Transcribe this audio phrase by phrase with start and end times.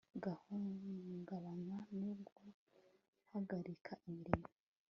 [0.23, 4.47] guhungabanywa no guhagarika imirimo